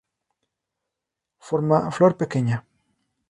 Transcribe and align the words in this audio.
Forma 1.47 1.79
flor 1.95 2.13
pequeña. 2.21 2.57